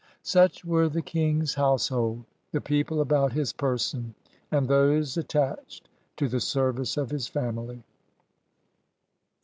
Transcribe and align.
Such 0.23 0.65
were 0.65 0.89
the 0.89 1.03
king's 1.03 1.53
household, 1.53 2.25
the 2.51 2.59
people 2.59 3.01
about 3.01 3.33
his 3.33 3.53
person, 3.53 4.15
and 4.49 4.67
those 4.67 5.15
attached 5.15 5.89
to 6.17 6.27
the 6.27 6.39
service 6.39 6.97
of 6.97 7.11
his 7.11 7.27
family. 7.27 7.83